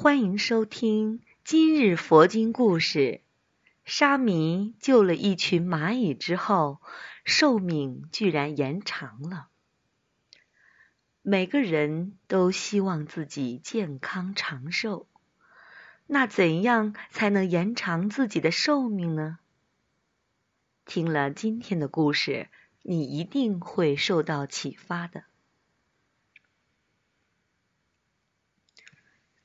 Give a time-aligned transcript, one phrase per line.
[0.00, 3.20] 欢迎收听今日佛经故事。
[3.84, 6.80] 沙弥救了一群蚂蚁之后，
[7.24, 9.48] 寿命居然延长了。
[11.20, 15.08] 每个人都希望自己健康长寿，
[16.06, 19.40] 那怎样才能延长自己的寿命呢？
[20.86, 22.48] 听了今天的故事，
[22.82, 25.24] 你一定会受到启发的。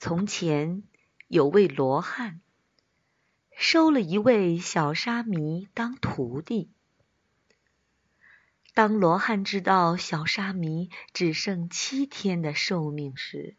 [0.06, 0.84] 从前
[1.30, 2.42] 有位罗汉，
[3.56, 6.70] 收了一位小沙弥当徒弟。
[8.74, 13.56] 当罗汉知道小沙弥只剩七天的寿命时，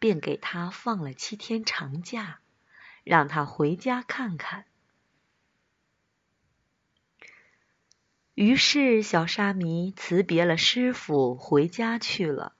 [0.00, 2.40] 便给他放了七天长假，
[3.04, 4.64] 让他回家看看。
[8.32, 12.54] 于是，小沙弥辞别了师傅，回家去了。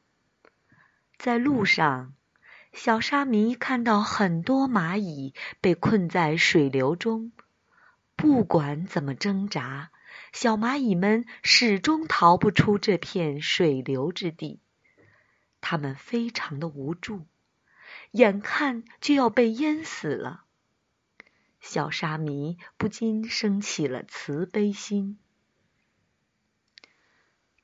[1.17, 2.13] 在路上，
[2.73, 7.33] 小沙弥看到很多蚂蚁被困在水流中，
[8.15, 9.91] 不管怎么挣扎。
[10.33, 14.61] 小蚂蚁们始终逃不出这片水流之地，
[15.61, 17.27] 它们非常的无助，
[18.11, 20.45] 眼看就要被淹死了。
[21.61, 25.19] 小沙弥不禁生起了慈悲心，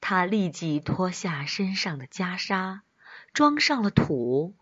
[0.01, 2.81] 他立即脱下身上的袈裟，
[3.33, 4.55] 装上了土，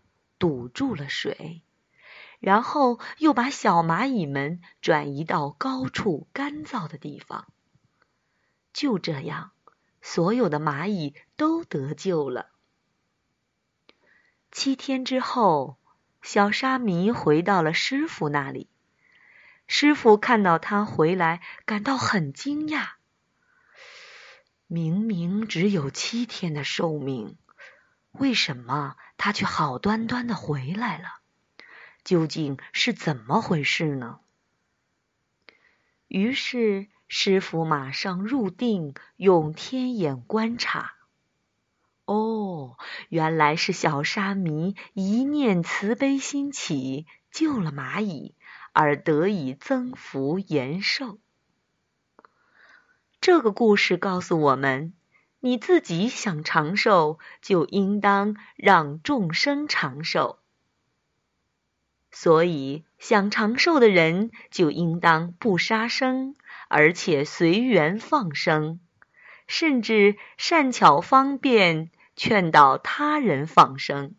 [0.43, 1.61] 堵住了水，
[2.41, 7.47] 然后又把小蚂蚁们转移到高处干燥的地方。
[8.73, 9.51] 就这样，
[10.01, 12.49] 所有的蚂蚁都得救了。
[14.51, 15.77] 七天之后，
[16.21, 18.67] 小沙弥回到了师傅那里。
[19.65, 22.95] 师傅看到他回来，感到很惊讶。
[24.67, 27.37] 明明只有七天的寿命，
[28.13, 31.09] 为什么他却好端端的回来了？
[32.03, 34.19] 究竟是怎么回事呢？
[36.07, 36.87] 于是。
[37.15, 40.95] 师傅马上入定，用天眼观察。
[42.05, 42.75] 哦，
[43.07, 48.33] 原来是小沙弥一念慈悲心起，救了蚂蚁，
[48.71, 51.19] 而得以增福延寿。
[53.21, 54.95] 这个故事告诉我们：
[55.45, 60.39] 你自己想长寿，就应当让众生长寿。
[62.11, 66.35] 所以，想长寿的人就应当不杀生。
[66.69, 68.79] 而且随缘放生，
[69.45, 74.15] 甚至善巧方便劝导他人放生。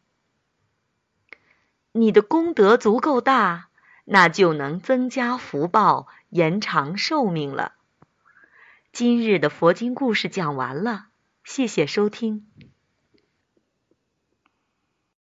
[1.93, 3.71] 你的功德足够大，
[4.05, 7.73] 那就能增加福报，延长寿命了。
[8.93, 11.07] 今日的佛经故事讲完了，
[11.45, 12.47] 谢谢收听。